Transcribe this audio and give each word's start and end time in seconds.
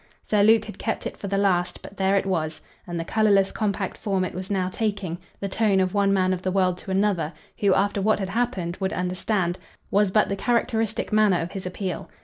Sir 0.27 0.41
Luke 0.41 0.65
had 0.65 0.79
kept 0.79 1.05
it 1.05 1.15
for 1.15 1.27
the 1.27 1.37
last, 1.37 1.83
but 1.83 1.97
there 1.97 2.15
it 2.15 2.25
was, 2.25 2.59
and 2.87 2.99
the 2.99 3.05
colourless 3.05 3.51
compact 3.51 3.95
form 3.99 4.25
it 4.25 4.33
was 4.33 4.49
now 4.49 4.67
taking 4.67 5.19
the 5.39 5.47
tone 5.47 5.79
of 5.79 5.93
one 5.93 6.11
man 6.11 6.33
of 6.33 6.41
the 6.41 6.51
world 6.51 6.79
to 6.79 6.89
another, 6.89 7.33
who, 7.59 7.75
after 7.75 8.01
what 8.01 8.17
had 8.17 8.29
happened, 8.29 8.77
would 8.79 8.93
understand 8.93 9.59
was 9.91 10.09
but 10.09 10.27
the 10.27 10.35
characteristic 10.35 11.13
manner 11.13 11.39
of 11.39 11.51
his 11.51 11.67
appeal. 11.67 12.09